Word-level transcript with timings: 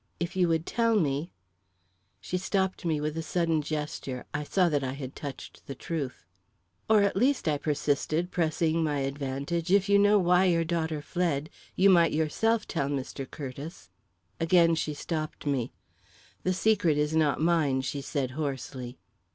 If 0.19 0.35
you 0.35 0.47
would 0.47 0.65
tell 0.65 0.95
me" 0.99 1.31
She 2.19 2.39
stopped 2.39 2.85
me 2.85 2.99
with 2.99 3.15
a 3.15 3.21
sudden 3.21 3.61
gesture; 3.61 4.25
I 4.33 4.43
saw 4.43 4.67
that 4.67 4.83
I 4.83 4.93
had 4.93 5.15
touched 5.15 5.67
the 5.67 5.75
truth. 5.75 6.25
"Or, 6.89 7.03
at 7.03 7.15
least," 7.15 7.47
I 7.47 7.59
persisted, 7.59 8.31
pressing 8.31 8.83
my 8.83 9.01
advantage, 9.01 9.71
"if 9.71 9.87
you 9.89 9.99
know 9.99 10.17
why 10.17 10.45
your 10.45 10.65
daughter 10.65 11.03
fled, 11.03 11.51
you 11.75 11.91
might 11.91 12.13
yourself 12.13 12.67
tell 12.67 12.89
Mr. 12.89 13.29
Curtiss" 13.29 13.91
Again 14.41 14.73
she 14.73 14.95
stopped 14.95 15.45
me. 15.45 15.71
"The 16.41 16.53
secret 16.55 16.97
is 16.97 17.15
not 17.15 17.39
mine," 17.39 17.81
she 17.81 18.01
said 18.01 18.31
hoarsely. 18.31 18.97